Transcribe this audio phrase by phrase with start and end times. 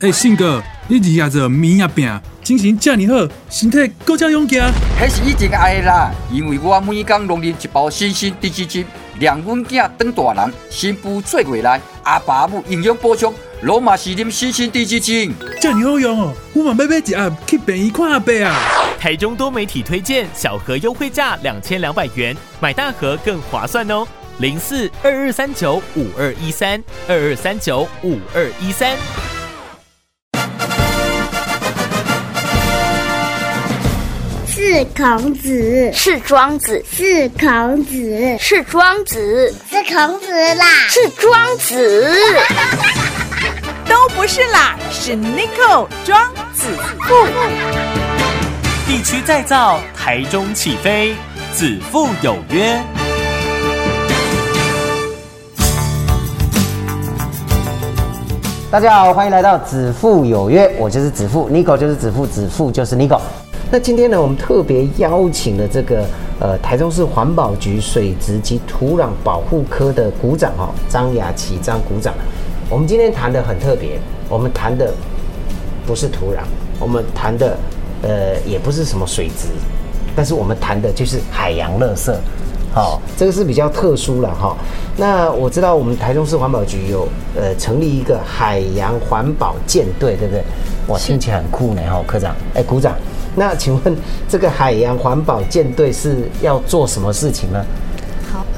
[0.00, 4.64] 哎，信哥，你日夜做面也饼，精神这么好，身体更加勇健。
[4.98, 8.86] 迄是以前爱的啦，因为我每天拢啉一包新鲜低脂精，
[9.20, 15.34] 让阮囝当大人，新妇做过来，阿爸母营养补充，罗马是啉新鲜低脂精。
[15.60, 18.56] 这么好用哦，我嘛要买一盒去便宜看阿伯啊。
[18.98, 24.08] 台中多媒体推荐，小盒优惠价两千两百元，买大盒更划算哦。
[24.38, 28.96] 零四二二三九五二一三二二三九五二一三。
[34.72, 42.16] 是孔子，是庄子，是孔子，是庄子，是孔子啦，是庄子，
[43.84, 46.68] 都不是啦，是 n i c o 庄子
[47.00, 47.26] 富。
[48.86, 51.16] 地区再造，台中起飞，
[51.52, 52.80] 子父有约。
[58.70, 63.20] 大家好，欢迎来到子父有约，我就是子父，Nico 就是子父，子父就是 Nico。
[63.72, 66.04] 那今天呢，我们特别邀请了这个
[66.40, 72.12] 呃台中市环保局水质及土壤保护科的股长哈张雅琪张股长。
[72.68, 74.92] 我们今天谈的很特别，我们谈的
[75.86, 76.40] 不是土壤，
[76.80, 77.56] 我们谈的
[78.02, 79.46] 呃也不是什么水质，
[80.16, 82.12] 但是我们谈的就是海洋垃圾。
[82.74, 84.56] 好，这个是比较特殊了哈。
[84.96, 90.42] 那我知道我们台中市环保局有呃成立一个海洋环保舰队，对不对？
[90.88, 92.96] 哇，听起来很酷呢哈，科长，哎，股长。
[93.36, 93.96] 那请问
[94.28, 97.64] 这个海洋环保舰队是要做什么事情呢？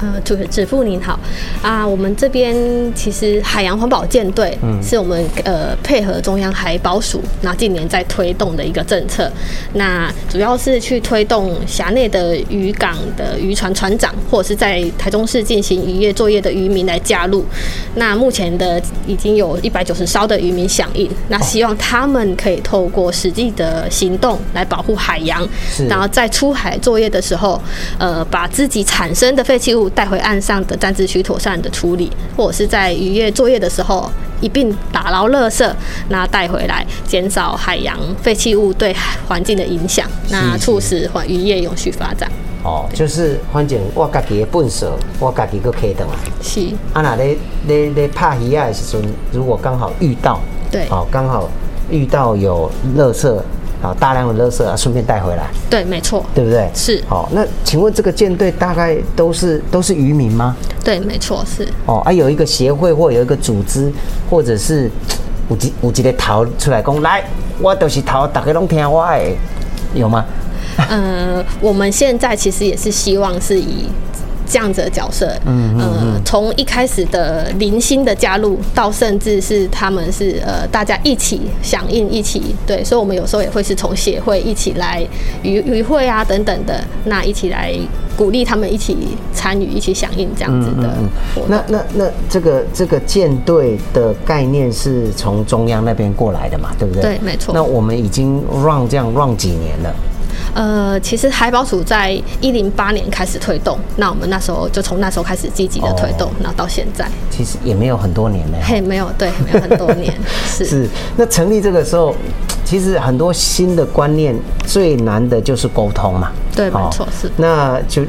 [0.03, 1.17] 好，呃，主指父您好。
[1.61, 2.55] 啊，我们这边
[2.93, 9.31] 其实海洋环保舰队是我们呃配合中央海保署，那近年在推动的一个政策，
[9.73, 17.45] 那主要是去推动辖内的渔港的渔船船长，或者是在台中市进行渔业作业的渔民来加入。
[17.95, 25.47] 那目前的已经有一百九十艘的渔民响应，那希望他们可以透过实际的行动来保护海洋，
[25.87, 27.61] 然后在出海作业的时候，
[27.97, 34.09] 呃，把自己产生的废弃物带回岸上的暂置区妥善的处理，或者是在渔业作业的时候
[34.41, 35.71] 一并打捞垃圾，
[36.09, 38.95] 那带回来，减少海洋废弃物对
[39.27, 42.29] 环境的影响，那促使环渔业永续发展。
[42.63, 44.87] 哦，就是反正我家己的粪扫，
[45.19, 46.15] 我家己个可以等来。
[46.41, 46.61] 是。
[46.93, 47.37] 啊，那咧
[47.67, 50.39] 咧咧拍鱼啊的时阵，如果刚好遇到，
[50.71, 51.49] 对，哦刚好
[51.89, 53.29] 遇到有垃圾。
[53.83, 55.43] 好，大量的垃圾啊，顺便带回来。
[55.69, 56.69] 对，没错，对不对？
[56.73, 57.03] 是。
[57.05, 60.55] 好，那请问这个舰队大概都是都是渔民吗？
[60.81, 61.67] 对，没错，是。
[61.85, 63.91] 哦，啊，有一个协会或有一个组织，
[64.29, 64.89] 或者是
[65.49, 67.21] 有几有几个逃出来讲，来，
[67.59, 69.19] 我都是逃，大家拢听我的，
[69.93, 70.23] 有吗？
[70.89, 73.89] 呃，我们现在其实也是希望是以。
[74.53, 85.03] 这样子的角色，嗯呃，从一开始的零星的加入，到甚至是他们是呃大家一起响应，一起对，所以我们有时候也会是从协会一起来
[85.41, 87.73] 与与会啊等等的，那一起来
[88.15, 88.95] 鼓励他们一起
[89.33, 90.93] 参与，一起响应这样子的。
[91.47, 97.01] 那那那这个这个舰队的概念是从中央那边过来的嘛，对不对？
[97.01, 97.55] 对，没错。
[97.55, 99.95] 那我们已经 run 这样 run 几年了？
[100.53, 102.11] 呃，其实海保署在
[102.41, 108.57] 一零八年开始推动，那我们那时候就从那时候开始积极的推动，那到现在其实也没有很多年了。
[108.61, 110.13] 嘿，没有，对，没有很多年。
[110.47, 112.15] 是是，那成立这个时候，
[112.63, 114.35] 其实很多新的观念
[114.65, 116.31] 最难的就是沟通嘛。
[116.55, 117.31] 对，没错，是。
[117.37, 118.03] 那就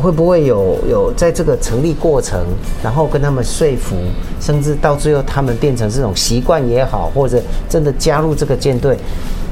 [0.00, 2.40] 会不会有有在这个成立过程，
[2.82, 3.96] 然后跟他们说服，
[4.40, 8.96] 甚至到最后他们变成这种习惯也好，或者真的加入这个舰队，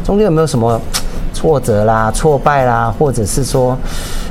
[0.04, 0.80] 中间有没有什么？
[1.38, 3.78] 挫折啦，挫败啦，或者是说，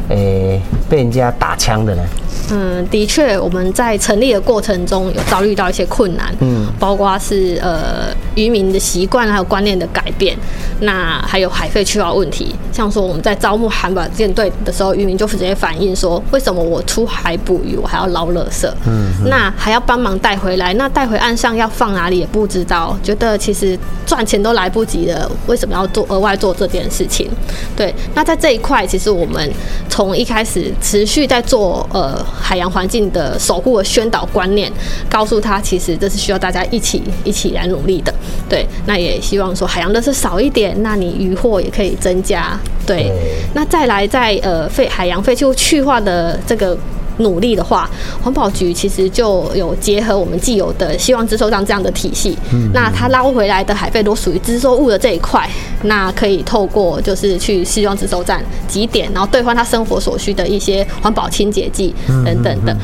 [0.10, 2.04] 诶，被人家打枪的呢？
[2.50, 10.38] 嗯，的确，我们在成立的过程中有遭遇到一些困难，嗯，包括是呃渔民的习惯还有观念的改变，
[10.80, 12.56] 那还有海费去化问题。
[12.72, 18.72] 像说我们在招募海保舰队的时候，渔民就直接反映说，为什么我出海捕鱼，我还要捞垃圾？
[18.86, 27.30] 嗯，那还要帮忙带回来，那带回岸上要放哪里也不知道，觉得其实赚钱都来不及了，为什么要做额外做这件事情？
[27.76, 29.52] 对，那在这一块，其实我们
[29.90, 32.26] 从一开始持续在做呃。
[32.40, 34.72] 海洋环境的守护和宣导观念，
[35.10, 38.14] 告诉他其实这是需要大家一起一起来努力的。
[38.50, 42.58] 对，那也希望说海洋的是少一点，那你渔获也可以增加。
[42.86, 43.12] 对，
[43.54, 46.78] 那再来在呃废海洋废弃物去化的这个。
[47.18, 47.90] 努力的话，
[48.24, 52.38] 环保局其实就有结合我们既有的希望支收站这样的体系。
[52.52, 55.50] 嗯，那它捞回来的海废都属于支收物的这一块，
[55.84, 61.94] 那可以透过就是去希望支收站几点，然后兑换他生活所需的一些环保清洁剂
[62.26, 62.76] 等等的。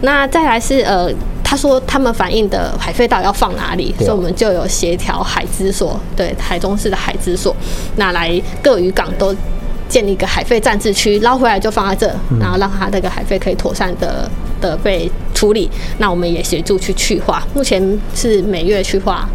[0.00, 1.10] 那再来是呃。
[1.44, 7.54] 他说他们反映的海废到底要放哪里，所以我们就有协调海资所，对台中市的海资所，
[7.96, 9.36] 那来各渔港都
[9.92, 15.70] 建立一个海废暂置区，捞回来就放在这，嗯然后让它这个海废可以妥善的的被处理。
[15.98, 19.28] 那我们也协助去去化，目前是每月去化。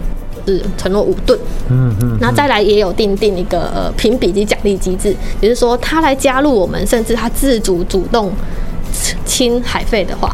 [0.48, 1.38] 是承诺五吨，
[1.69, 8.31] 嗯嗯，然后再来也有定定一个呃评比及奖励机制，也就是说他来加入我们，甚至他自主主动
[9.25, 10.33] 清海费的话，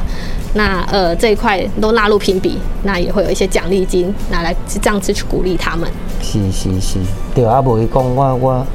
[0.54, 5.90] 那呃这一块都纳入评比，那也会有一些奖励金拿来这样子去鼓励他们。
[6.22, 7.00] 是是是，
[7.34, 8.68] 对啊，无伊讲我我我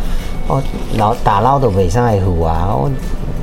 [0.96, 2.90] 老打捞都袂啥会付啊，我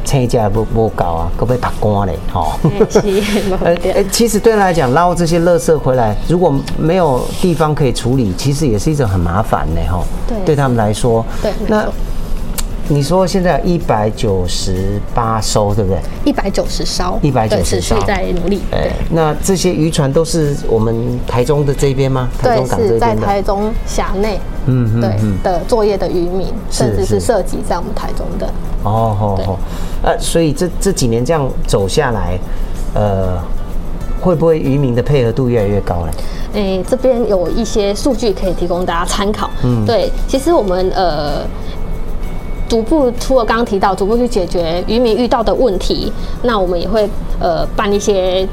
[0.04, 2.54] 车价不不高啊，搁要拍官嘞，吼。
[2.90, 3.00] 是，
[3.63, 10.04] 呃呃， 其实对他来讲，捞这些垃圾回来，如果没有地方可以处理，其实也是一种很麻烦的吼。
[10.28, 11.94] 对对他们来说，对那错
[12.88, 16.00] 你说现在一百九十八艘，对不对？
[16.24, 18.62] 一百九十艘，一百九十艘持续艘在努力。
[18.72, 22.30] 哎对，那这些渔船都是我们台中的这边吗？
[22.40, 23.16] 台对中，港这是在。
[23.16, 28.46] 台中辖内，嗯嗯对嗯的作业的渔民，甚至是是涉及在我们台中的。
[28.84, 29.58] 哦哦对哦，
[30.04, 32.38] 呃，所以这这几年这样走下来，
[32.94, 33.40] 呃，
[34.22, 36.12] 会不会渔民的配合度越来越高呢？
[36.54, 39.50] 诶、这边有一些数据可以提供大家参考。
[39.64, 41.42] 嗯，对，其实我们呃。
[42.67, 46.12] 逐步除了刚刚提到，逐步去解决渔民遇到的问题，
[46.44, 47.07] 那我们也会
[47.39, 48.47] 呃办一些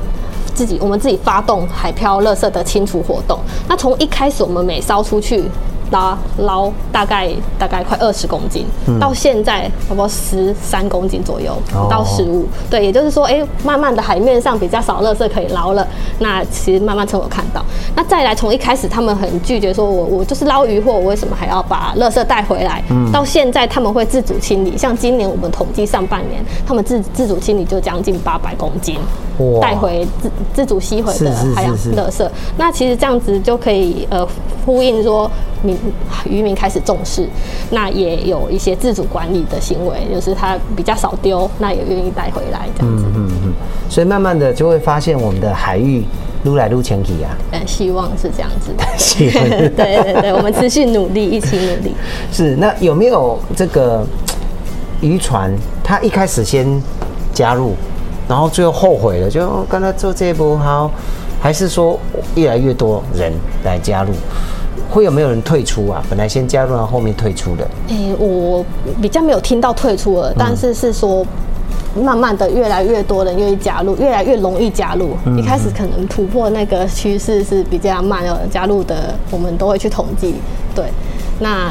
[0.54, 3.38] 自己我们自己发动海漂垃圾的清除活动。
[3.68, 5.44] 那从一开始我们每烧出去
[5.92, 8.66] 捞捞大概大概快二十公斤，
[8.98, 12.48] 到现在差不多十三公斤左右，哦到十五。
[12.68, 15.86] 对，也就是说，哎、慢慢的海面上比较少垃圾可以捞了。
[16.18, 17.64] 那其实慢慢才有看到。
[17.94, 22.82] 那再来，从一开始他们很拒绝说我我就是捞鱼货，我为什么还要把垃圾带回来？
[23.12, 32.28] 到现在他们会自主清理，像今年我们统计上半年，他们自自主清理就将近八百公斤哇带回自自主吸回的海洋垃圾。
[32.56, 34.26] 那其实这样子就可以呃
[34.64, 35.30] 呼应说
[35.62, 35.76] 民
[36.24, 37.28] 渔民开始重视，
[37.70, 43.04] 那也有一些自主管理的行为，就是他比较少丢，那也愿意带回来这样子。
[43.14, 43.52] 嗯嗯，
[43.88, 46.04] 所以慢慢的就会发现我们的海域
[46.44, 48.84] 撸来撸前体啊，呃，希望是这样子的。
[48.98, 49.70] 希望 对
[50.02, 51.94] 对对，我们持续努力，一起努力。
[52.32, 54.04] 是那有没有这个
[55.00, 55.52] 渔船，
[55.82, 56.80] 他一开始先
[57.32, 57.74] 加入，
[58.28, 60.90] 然后最后后悔了，就哦刚才做这步好，
[61.40, 61.98] 还是说
[62.34, 63.32] 越来越多人
[63.64, 64.10] 来加入？
[64.90, 66.02] 会有没有人退出啊？
[66.08, 67.66] 本来先加入，然后后面退出的。
[67.88, 68.64] 诶、我
[69.00, 71.24] 比较没有听到退出了，但是是说。
[71.94, 75.10] 慢慢的，越来越多人愿意加入，越来越容易加入。
[75.36, 80.36] 一开始可能突破那个趋势是比较慢的，加入的我们都会去统计。
[80.74, 80.86] 对，
[81.38, 81.70] 那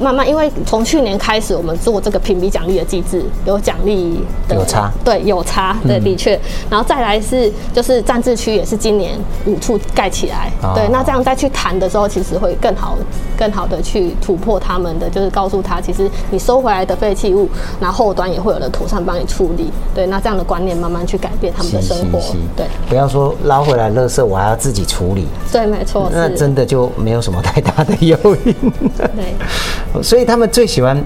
[0.00, 4.90] 慢慢，因为从去年开始，我们做这个评比奖励的机制，有奖励的有差。
[5.04, 6.38] 对，有差，对，的确。
[6.70, 10.72] 然后再来是就是战治区也是今年五处盖起来，哦。
[10.74, 12.96] 对，那这样再去谈的时候，其实会更好、
[13.36, 17.48] 更好的去突破他们的，就是告诉他，其实你收回来的废弃物，
[17.80, 22.20] 那后后端也会有人妥善帮你处理，对，那这样的观念慢慢去改变他们的生活。
[22.54, 28.54] 对，不要说捞回来垃圾我还要自己处理，对，没错，那真的就没有什么太大的诱因。
[28.98, 30.02] 对。
[30.02, 31.02] 所以他们最喜欢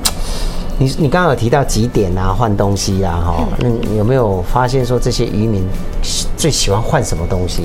[0.79, 5.65] 你，你刚刚有提到几点啊，换东西啊，哈，那你有没有发现说这些渔民
[6.37, 7.63] 最喜欢换什么东西？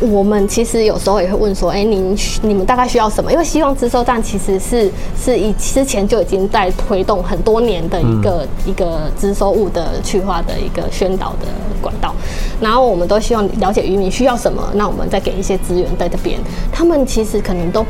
[0.00, 3.32] 我们其实有时候也会问说，哎、您需你们大概需要什么？
[3.32, 11.48] 因为希望资收站其实是是以之前就已经在推动很多年的一个、一个支收物的去化的一个宣导的
[11.80, 12.14] 管道，
[12.60, 16.38] 然后我们都希望了解渔民需要什么，那我们再给一些资源在这边。
[16.70, 17.84] 他们其实可能都。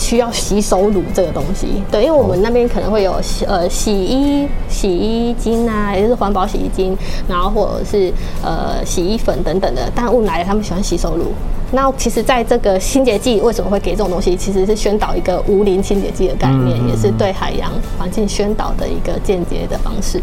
[0.00, 6.96] 需要洗手乳这个东西，对，因为我们那边可能会有洗呃洗衣洗衣精啊，也就是环保洗衣精，
[7.28, 9.92] 然后或者是呃洗衣粉等等的。
[9.94, 11.26] 但问来了，他们喜欢洗手乳。
[11.72, 20.20] 那其实，在这个清洁剂为什么会给这种东西，其实是宣导一个无磷清洁剂的概念，也是对海洋环境宣导的一个间接的方式。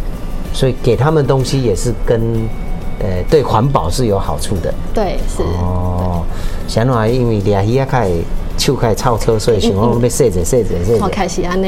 [0.51, 2.19] 所以给他们东西也是跟
[2.99, 5.43] 呃对环保是有好处的对，是。
[5.43, 6.23] 哦。
[6.67, 8.09] 想话因为掠鱼啊，开
[8.57, 10.99] 手开超车，所以想讲要洗者洗者洗者。
[10.99, 11.67] 好开心安呢。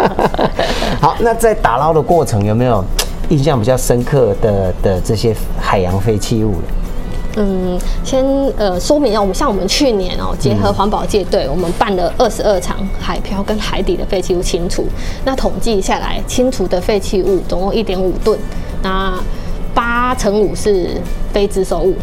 [1.00, 2.84] 好，那在打捞的过程有没有
[3.30, 6.56] 印象比较深刻的的这些海洋废弃物？
[7.36, 8.22] 嗯，先
[8.58, 14.84] 呃说明一下，我们像我们去年哦、结合环保界队，我们办了二十二场海漂跟海底的废弃物清除。
[15.24, 18.38] 那统计下来，清除的废弃物总共一点五吨，
[18.82, 19.18] 那
[19.72, 20.90] 八乘五是
[21.32, 21.94] 非自收物，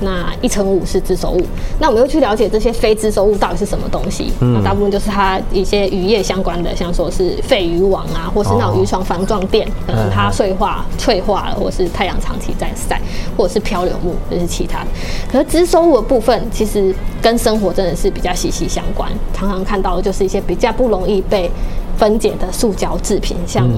[0.00, 1.42] 那一成五是自收物。
[1.78, 4.32] 那我们又去了解这些非自收物到底是什么东西？
[4.40, 13.00] 那大部分就是它一些渔业相关的，像说是废渔网啊，或是那种渔船防撞垫，可能它碎化、脆化了，或是太阳长期在晒，
[13.36, 14.86] 或者是漂流木，这是其他的。
[15.30, 19.10] 可是自收物的部分，其实跟生活真的是比较息息相关。
[19.32, 21.50] 常常看到的就是一些比较不容易被
[21.96, 23.68] 分解的塑胶制品，像。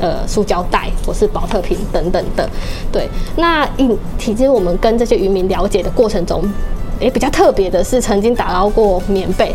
[0.00, 2.48] 呃，塑胶袋或是保特瓶等等的，
[2.90, 3.08] 对。
[3.36, 6.42] 那一其实我们跟这些渔民了解的过程中，
[7.00, 9.54] 诶，比较特别的是曾经打捞过棉被。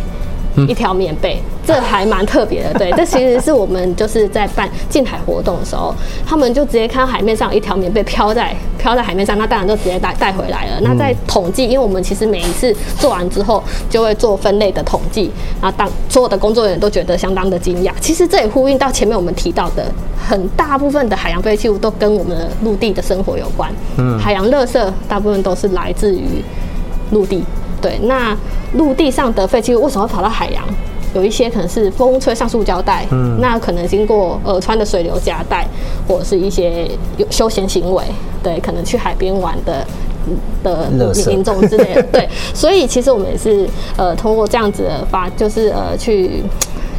[0.67, 2.73] 一条棉被，这还蛮特别的。
[2.79, 5.93] 对，这其实是我们就是在办近海活动的时候，
[6.25, 10.79] 他们就直接看到海面上有一条棉被飘在飘在海面上，那当然就直接带带回来了。
[10.81, 15.29] 那在统计，因为我们其实每一次做完之后就会做分类的统计，
[15.61, 17.91] 然后当所有的工作人员都觉得相当的惊讶。
[17.99, 19.85] 其实这也呼应到前面我们提到的，
[20.27, 23.71] 很大部分的海洋废弃物都跟我们的陆地的生活有关。
[23.97, 26.43] 嗯，海洋垃圾大部分都是来自于
[27.11, 27.43] 陆地。
[27.81, 28.35] 对，那
[28.73, 30.63] 陆地上的废弃物为什么会跑到海洋？
[31.13, 35.65] 有一些可能是风吹上塑胶袋，嗯，那可能经过呃川的水流夹带，
[36.07, 38.03] 或者是一些有休闲行为，
[38.43, 39.87] 对，可能去海边玩的
[40.63, 40.89] 的
[41.27, 46.43] 民众之类的，对， 所以其实我们也是呃通过这样子的发，就是呃去。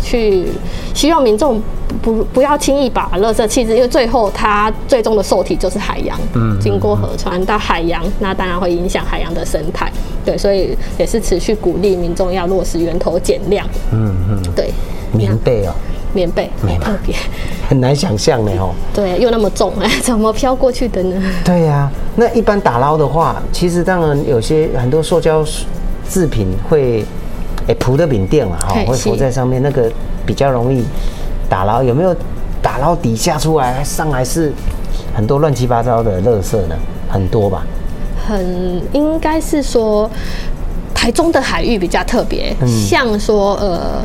[0.02, 0.46] 去
[0.94, 1.60] 希望民众
[2.02, 9.90] 不不要轻易把垃圾弃置，因为最后它最终的受体就是海洋，嗯，经过河川到海洋，那当然会影响海洋的生态，
[10.24, 14.70] 对，所以也是持续鼓励民众要落实源头减量，嗯嗯，对，
[15.12, 15.72] 棉被哦，
[16.12, 16.50] 棉被，
[16.80, 17.14] 特别
[17.68, 21.20] 很难想象呢哦，对，又那么重，哎， 怎么飘过去的呢？
[21.44, 25.44] 对呀，那一般打捞的话，其实当然有些很多塑胶
[26.08, 27.04] 制品会。
[27.68, 29.90] 哎，铺的饼垫嘛，哈，会浮在上面，那个
[30.26, 30.82] 比较容易
[31.48, 31.82] 打捞。
[31.82, 32.14] 有没有
[32.62, 34.52] 打捞底下出来上来是
[35.14, 36.74] 很多乱七八糟的垃圾呢？
[37.08, 37.64] 很多吧？
[38.26, 40.10] 很应该是说
[40.94, 44.02] 台中的海域比较特别，像说呃，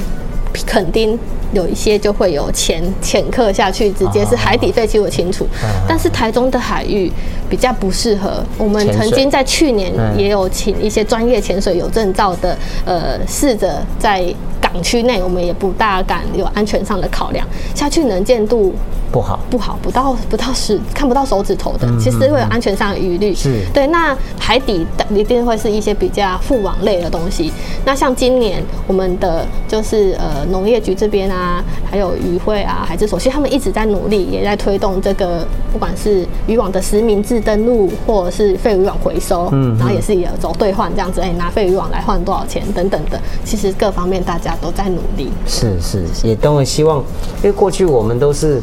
[0.66, 1.18] 垦丁。
[1.54, 5.48] 有一些就会有潜潜客下去，直接是海底废弃物清除。
[5.88, 7.12] 但是台中的海域
[7.54, 8.44] 比较不适合。
[8.58, 14.26] 我们曾经在去年也有请一些专业潜水有证照的，呃，试着在
[14.60, 17.46] 港区内，我们也不大敢有安全上的考量
[17.76, 18.74] 下去，能见度
[19.12, 23.36] 不好，不好，不到不到十看不到手指头的，其实会有安全上的疑虑。
[23.36, 23.86] 是对。
[23.86, 27.54] 那海底的一定会是一些比较覆网类的东西。
[27.86, 31.34] 那像今年我们的就是呃农业局这边啊。
[31.44, 45.32] 啊，还有渔会啊，海之所，其实他们一直在努力，也在推动这个，不管是渔网的实名制登录，或者是废渔网回收，嗯，然后也是有走兑换这样子，哎，拿废渔网来换多少钱等等的，其实各方面大家都在努力。
[45.46, 47.00] 是是，也都很希望，
[47.38, 48.62] 因为过去我们都是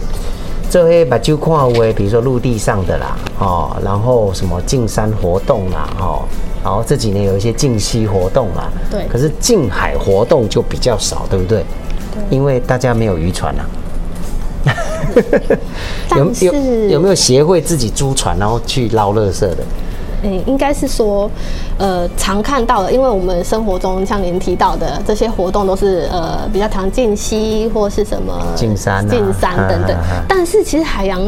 [0.70, 6.22] 这些把旧矿为，比如说陆地上的啦，哦，然后什么进山活动啦，哦，
[6.64, 11.64] 然后这几年有一些近溪活动啦，对，可是近海活动就比较少，对不对？
[12.28, 13.64] 因为大家没有渔船啊，
[16.16, 19.58] 有有有没有协会自己租船然后去捞垃圾的？
[20.22, 21.30] 嗯，应该是说，
[21.78, 29.96] 呃，常看到的，因为我们生活中像您提到的这些活动都是呃比较常进溪或是什么进山、进山等等，
[30.28, 31.20] 但是其实海洋。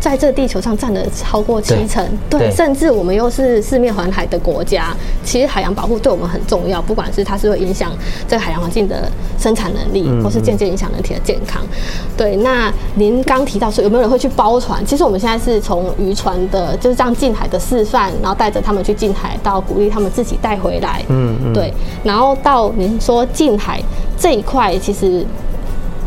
[0.00, 7.92] 在这地球上占了超过七成，对，甚至我们又是四面环海的国家，其实海洋保护对我们很重要，不管是它是会影响
[8.28, 11.62] 这个海洋环境的生产能力，或是间接影响人体的健康。
[12.16, 14.84] 对，那您刚提到说有没有人会去包船？
[14.86, 21.02] 其实我们现在是从渔船的就是这样近海的示范，然后带着他们去近海，到鼓励他们自己带回来。
[21.08, 21.52] 嗯嗯。
[21.52, 21.72] 对，
[22.04, 23.82] 然后到您说近海
[24.18, 25.26] 这一块，其实。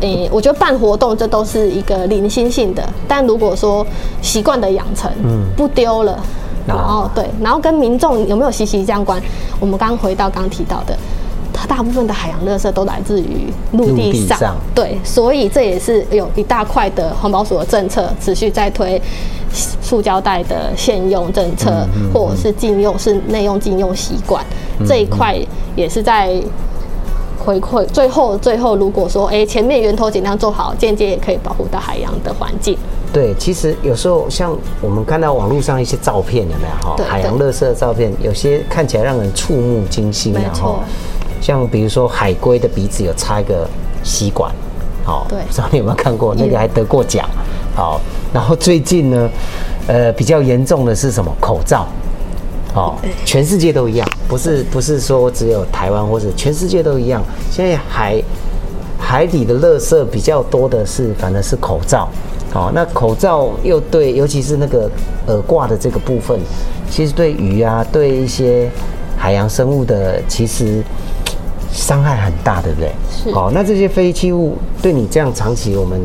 [0.00, 3.86] 诶，我觉得办活动这都是一个零星性的，但如果说
[4.22, 6.18] 习惯的养成，嗯，不丢了，
[6.66, 9.20] 然后对，然后跟民众有没有息息相关？
[9.58, 10.96] 我们刚回到刚提到的，
[11.52, 19.00] 它大部分的海洋垃圾都来自于陆地上，对，所以这也是有一大块的环保署的政策持续在推
[19.82, 24.42] 塑胶袋的限用政策，或者是禁用是内用禁用习惯
[24.86, 25.36] 这一块
[25.76, 26.42] 也是在。
[27.44, 32.76] 回馈最后，最后如果说，哎，前面源头尽量做好，间接也可以保护到海洋的环境。
[33.12, 36.96] 对，其实有时候像我们看到网络上一些照片，有没有哈？
[37.08, 40.32] 海洋垃圾的照片，有些看起来让人触目惊心。
[40.32, 40.80] 然后。
[41.42, 43.66] 像比如说海龟的鼻子有插一个
[44.04, 44.52] 吸管，
[45.02, 46.34] 好，对，不知道你有没有看过？
[46.34, 47.26] 那个还得过奖。
[47.74, 47.98] 好，
[48.30, 49.30] 然后最近呢，
[49.86, 51.34] 呃，比较严重的是什么？
[51.40, 51.86] 口罩。
[52.74, 57.22] 哦，全世界都一样，不是不是说只有台湾或者全世界都一样。
[57.50, 58.22] 现在海
[58.98, 62.08] 海底的垃圾比较多的是，反正是口罩，
[62.54, 64.88] 哦，那口罩又对，尤其是那个
[65.26, 66.38] 耳挂的这个部分，
[66.88, 68.70] 其实对鱼啊，对一些
[69.16, 70.80] 海洋生物的，其实
[71.72, 72.92] 伤害很大，对不对？
[73.10, 76.00] 是好、那这些废弃物对你这样长期，我们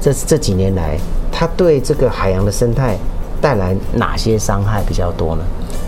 [0.00, 0.96] 这这几年来，
[1.32, 2.96] 它对这个海洋的生态
[3.40, 5.42] 带来哪些伤害比较多呢？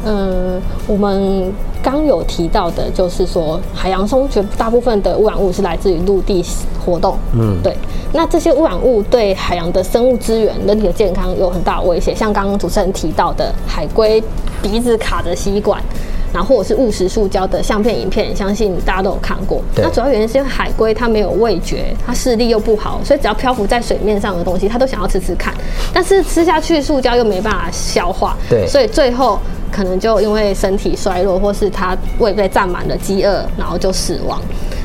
[0.09, 6.43] 嗯，我们刚有提到的，就是说海洋中绝大部分的污染物是来自于陆地
[6.85, 7.17] 活动。
[7.35, 7.77] 嗯，对。
[8.13, 12.15] 那这些污染物对海洋的生物资源、人体的健康有很大的威胁。
[12.15, 14.23] 像刚刚主持人提到的，海龟
[14.63, 15.83] 鼻子卡着吸管。
[16.31, 19.63] 然后或者是误食塑胶的相片、影片，相信大家都有看过。
[19.75, 25.55] 那主要原因是因为海龟它没有味觉，它视力又不好，所以只要漂浮在水面上的东西，它都想要吃吃看。
[25.91, 29.39] 但是吃下去塑胶又没办法消化，对所以最后
[29.79, 34.43] 可能就因为身体衰弱，或是他胃被占满了饥饿，然后就死亡。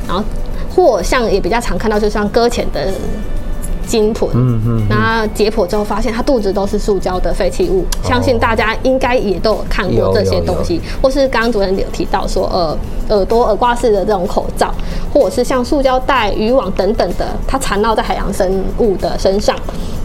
[0.07, 0.23] 然后
[0.69, 2.93] 或像也比较常看到，就像搁浅的
[3.85, 12.77] 鲸豚，嗯嗯，那解剖之后发现它肚子都是塑胶的废弃物，相信大家应该也都有看过这些东西，或是刚刚主任有提到说，呃，
[13.15, 14.73] 耳朵耳挂式的这种口罩，
[15.13, 19.55] 或者是像塑胶袋、渔网等等的，它缠绕在海洋生物的身上。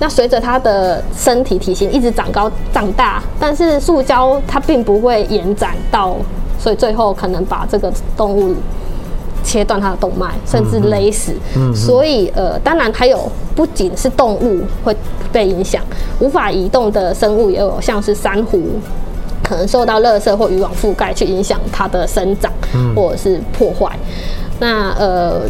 [0.01, 6.17] 那随着它的身体体型一直长高长大，但是塑胶它并不会延展到，
[6.59, 8.55] 所以最后可能把这个动物
[9.43, 11.33] 切断它的动脉，甚至勒死。
[11.75, 14.97] 所以呃，当然还有不仅是动物会
[15.33, 15.83] 被影响，
[16.21, 18.63] 无法移动的生物也有，像是珊瑚。
[19.41, 22.53] 可能受到垃圾或渔网覆盖，去影响它的生长，
[22.95, 23.99] 或者是破坏。
[24.61, 25.41] 那呃，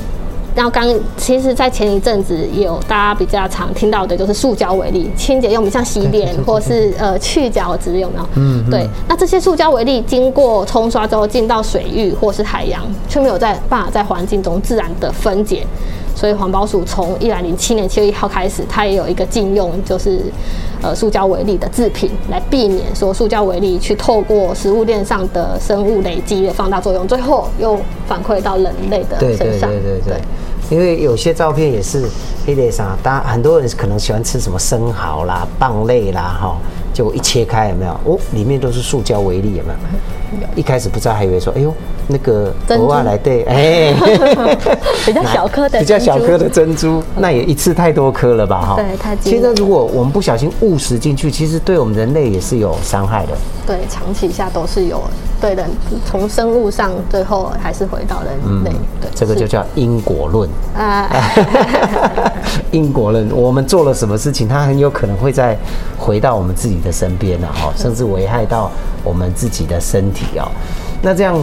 [0.55, 0.85] 然后刚
[1.17, 8.29] 其实，在前一阵子也有大家比较常听到的，就是塑胶为例，清洁用品像洗脸或是呃去角质有没有？
[8.35, 8.89] 嗯，对。
[9.09, 15.65] 那这些塑胶为例，经过冲刷之后进到水域或是海洋，却没有在办法在环境中自然的分解。
[16.19, 20.21] 所以环保署从一百零七年七月一号开始，它也有一个禁用，就是
[20.83, 29.71] 呃塑胶为例的制品，来避免说塑胶为例去透过食物链上的生物累积的放大作用，最后又反馈到人类的对对身上。
[29.71, 30.21] 对对对。
[30.71, 32.05] 因为有些照片也是
[32.45, 36.57] 黑类啥，大家很多人可能喜欢吃什么生蚝啦、蚌类啦，哈，
[36.99, 37.93] 结果一切开有没有？
[38.05, 39.71] 哦，里面都是塑胶微粒，有没
[40.43, 40.49] 有？
[40.57, 41.73] 一开始不知道，还以为说，哎呦，
[42.09, 43.95] 那个珍珠偶尔来对，哎，
[45.07, 48.61] 比较小颗的 比较小颗的珍珠，那也一次太多颗了吧？
[48.61, 53.33] 哈，对太其实如果我们不小心误食进去，其实对我们人类也是有伤害的。
[53.65, 55.01] 对，长期下都是有
[55.41, 55.71] 对人
[56.05, 58.73] 从生物上，最后还是回到人类。
[59.01, 60.51] 对，这个就叫因果论。
[60.77, 61.09] 啊，
[62.73, 65.57] 因果论，我们做了什么事情，它很有可能会再
[65.99, 68.71] 回到我们自己的身边了哈，甚至危害到
[69.05, 70.51] 我们自己的身体哦。
[71.03, 71.37] 那这样，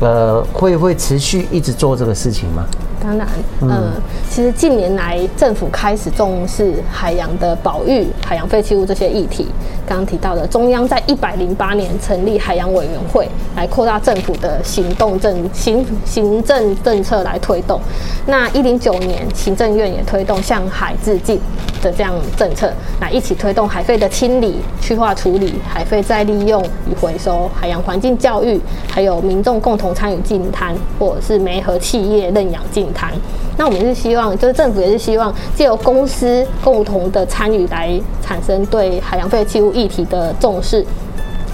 [0.00, 2.64] 呃，会会持续一直做这个事情吗？
[3.02, 3.26] 当然，
[3.62, 3.92] 嗯，
[4.30, 9.48] 其实近年来政府开始重视海洋的保育、海洋废弃物这些议题。
[9.84, 17.80] 刚刚提到的，中央在一百零八年成立海洋委员会，来扩大政府的行动政行行政政策来推动。
[18.24, 21.38] 那一零九年，行政院也推动向海致敬
[21.82, 33.12] 的这样政策，来一起推动海废的清理、去化处理、海废再利用与回收、海洋环境教育，还有民众共同参与净滩，或者是煤和企业认养净滩。
[33.56, 40.84] 那我们是希望，就是政府也是希望借由公司共同的参与来产生对海洋废弃物议题的重视。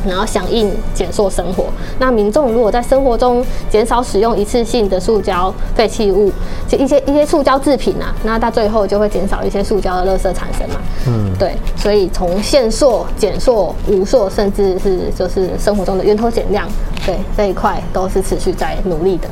[0.07, 1.65] 然后响应减塑生活。
[1.99, 6.31] 那民众如果在生活中减少使用一次性的塑胶废弃物，
[6.69, 10.77] 就一些一些塑胶制品啊，那到最后就会减少一些塑胶的垃圾产生嘛。
[11.09, 16.69] 嗯，对，所以从限塑、减塑、无塑，甚至是就是生活中的源头减量，
[17.05, 19.29] 对这一块都是持续在努力的。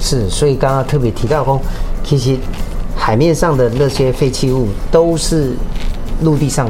[0.00, 1.60] 是，所以刚刚特别提到说，
[2.04, 2.36] 其实
[2.96, 5.52] 海面上的那些废弃物都是
[6.22, 6.68] 陆地上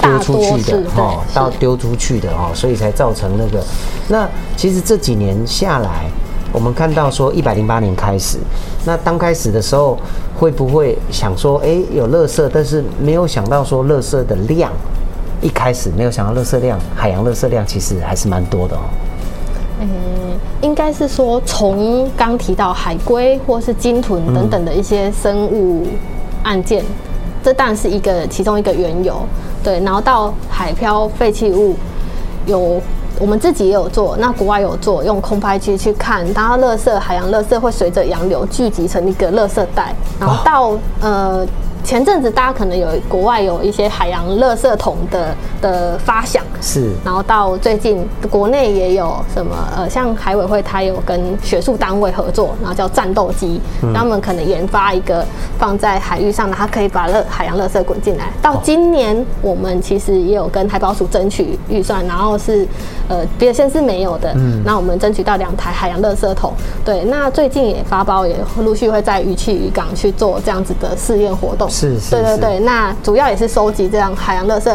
[0.00, 3.64] 丢出去的哈，到丢出去的哦，所以才造成那个。
[4.08, 6.06] 那其实这几年下来，
[6.52, 8.38] 我们看到说一百零八年开始，
[8.84, 9.98] 那刚开始的时候
[10.38, 14.72] 会不会想说，哎，有垃圾，但是没有想到说垃圾的量，
[15.40, 18.80] 一开始没有想到垃圾量，海洋垃圾量其实还是蛮多的哦。
[19.80, 19.88] 嗯，
[20.62, 25.86] 应该是说从刚提到海龟或是鲸豚等等的一些生物
[26.42, 26.84] 案件，
[27.42, 29.20] 这当然是一个其中一个缘由。
[29.62, 31.74] 对，然后到海漂废弃物，
[32.46, 32.80] 有
[33.18, 41.46] 我们自己也有做，那国外有做，用空拍机去看，然后垃圾海洋垃圾会随着洋流聚集成一个垃圾袋，然后到、呃。
[41.82, 53.60] 前阵子大家可能有国外有一些海洋垃圾桶的的发想，是然后到最近国内也有什么呃，像海委会它有跟学术单位合作，然后叫战斗机，
[53.94, 55.24] 他们可能研发一个
[55.58, 58.32] 放在海域上的，它可以把热海洋垃圾滚进来。
[58.42, 62.66] 到今年我们其实也有跟海保署争取预算，然后是
[63.08, 66.52] 呃别的县市没有的，嗯，那我们争取到两台海洋垃圾桶。
[66.84, 71.68] 对，那最近也发包，也陆续会在渔区渔港去做这样子的试验活动。
[71.70, 74.70] 是是是对对对，那主要也是收集这样海洋垃圾。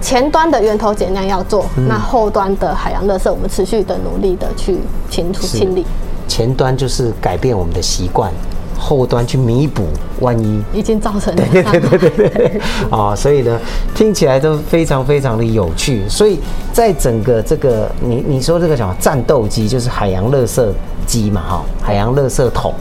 [0.00, 4.78] 前端的源头减量要做，那后端的海洋垃圾，我们持续的努力的去
[5.10, 5.84] 清除清理，
[6.26, 8.32] 前端就是改变我们的习惯，
[8.78, 9.86] 后端去弥补
[10.20, 10.62] 万一。
[10.72, 13.60] 已经造成对对对对对对，啊，所以呢，
[13.94, 16.08] 听起来都非常非常的有趣。
[16.08, 16.38] 所以
[16.72, 20.66] 在整个这个，你你说这个什么战斗机，就是海洋垃圾
[21.06, 22.72] 机嘛，哈，海洋垃圾桶。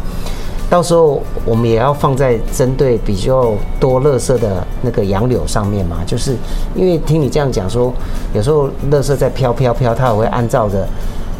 [0.70, 6.36] 到时候我们也要放在针对比较多垃圾的那个杨柳上面嘛，就是
[6.76, 7.92] 因为听你这样讲说，
[8.34, 10.88] 有时候垃圾在飘飘飘，它也会按照着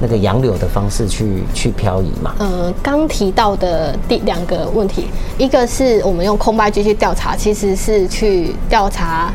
[0.02, 2.34] 那个杨柳的方式去去漂移嘛。
[2.40, 9.32] 呃，刚提到的第两个问题，一个是我们用空白机去调查，其实是去调查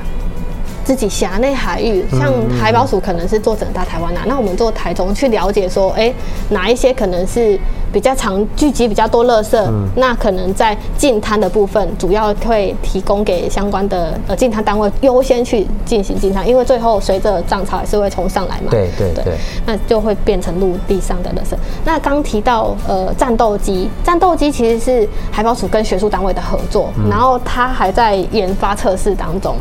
[0.85, 6.13] 自己辖内海域，像海保署可能是做整大台湾啊，那我们做台中去了解说，哎、
[6.49, 7.57] 哪一些可能是
[7.95, 9.57] 比较常聚集比较多垃圾，
[9.95, 18.67] 那可能在近滩的部分，主要会提供给相关的呃进滩单位优先去进行进滩，因为最后随着涨潮还是会冲上来嘛。
[18.69, 21.57] 对对对那就会变成陆地上的垃圾。
[21.85, 29.55] 那刚提到呃战斗机，战斗机其实是海保署跟学术单位的合作，然后它还在研发测试当中。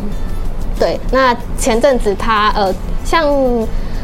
[0.79, 2.73] 对，那前阵子它呃
[3.05, 3.23] 像。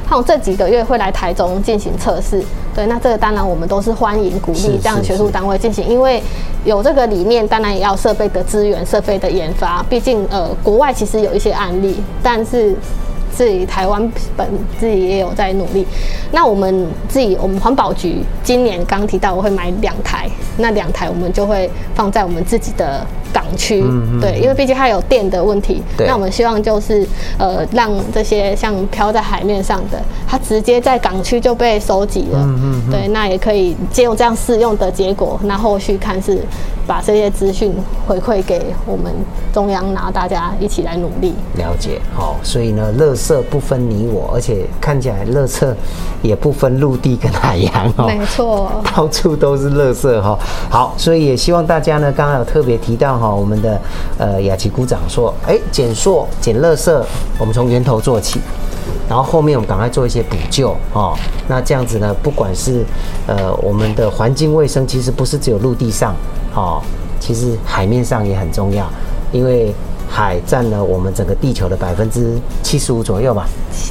[0.10, 2.43] 像这几个月会来台中进行测试，
[2.74, 6.22] 对，那这个当然我们都是欢迎鼓励这样是学术单位进行，因为
[6.65, 9.84] 有这个理念，当然也要设备的资源、设备的研发。
[9.88, 12.76] 毕竟呃，国外其实有一些案例，但是
[13.32, 14.48] 自己台湾本
[14.80, 15.86] 自己也有在努力。
[16.32, 23.06] 那我们自己，我们环保局今年刚提到我会买两台，那两台我们就会放在我们自己的
[23.39, 23.82] 港区，
[24.19, 25.82] 对，因为毕竟它有电的问题。
[25.97, 32.39] 对那我们希望就是呃，让这些像漂在海面上的，它直接在港区就被收集了。
[32.43, 36.43] 嗯嗯对，那也可以借用这样试用的结果，那后续看是
[36.86, 37.73] 把这些资讯
[38.06, 39.13] 回馈给我们
[39.54, 41.34] 中央，然后大家一起来努力。
[41.56, 45.73] 了解，好、所以呢，乐色不分你我，而且看起来乐色
[46.21, 48.69] 也不分陆地跟海洋哦，没错。
[48.95, 50.38] 到处都是乐色哈、
[50.69, 53.79] 好，所以也希望大家呢，刚刚有特别提到哈、我们的
[54.17, 56.91] 呃雅琪股长说，哎，减塑、减垃圾，
[57.37, 58.39] 我们从源头做起。
[59.07, 61.15] 然后后面我们赶快做一些补救哦，
[61.47, 62.83] 那这样子呢，不管是
[63.27, 66.15] 呃我们的环境卫生，其实不是只有陆地上
[66.55, 66.81] 哦，
[67.19, 68.87] 其实海面上也很重要，
[69.31, 69.73] 因为
[70.10, 73.48] 海占了我们整个地球的百分之七十五左右吧，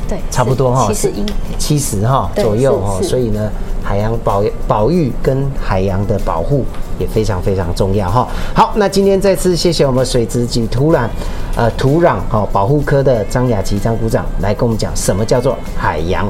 [0.08, 1.24] 对，差不多哈，七十一。
[1.56, 3.50] 七十哈左右哈，所以呢，
[3.82, 6.64] 海洋保保育跟海洋的保护
[6.98, 8.26] 也非常非常重要哈。
[8.52, 11.08] 好，那今天再次谢谢我们水质及土壤
[11.56, 16.28] 呃土壤哈保护科的张雅琪张股长来跟我们讲什么叫做海洋。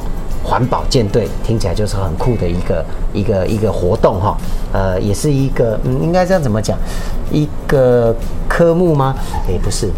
[0.48, 4.36] 环保舰队听起来就是很酷的一个一个一个活动哈，
[4.72, 6.78] 呃，也是一个嗯，应该这样怎么讲？
[7.30, 8.14] 一个
[8.48, 9.14] 科目吗？
[9.46, 9.90] 也不是，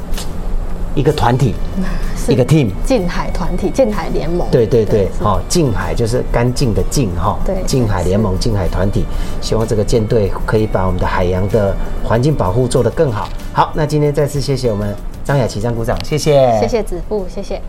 [0.97, 1.55] 一个团体，
[2.29, 2.71] 一个 team。
[2.85, 4.47] 近海团体、近海联盟。
[4.51, 9.05] 对对对，是哦，近海就是干净的近哈，对近海联盟、近海团体，
[9.41, 13.29] 希望这个舰队可以把我们的海洋的环境保护做得更好。
[13.53, 17.59] 好，那今天再次谢谢我们张雅琪张股长，谢谢，谢谢子富，谢谢。